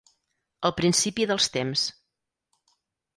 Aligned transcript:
El 0.69 0.73
principi 0.79 1.27
dels 1.31 1.49
temps. 1.57 1.83